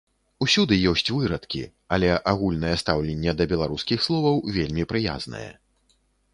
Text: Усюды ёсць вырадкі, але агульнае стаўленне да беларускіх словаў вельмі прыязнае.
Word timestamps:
Усюды 0.43 0.77
ёсць 0.91 1.11
вырадкі, 1.15 1.61
але 1.97 2.09
агульнае 2.33 2.73
стаўленне 2.83 3.31
да 3.43 3.49
беларускіх 3.55 3.99
словаў 4.09 4.43
вельмі 4.59 4.91
прыязнае. 4.95 5.47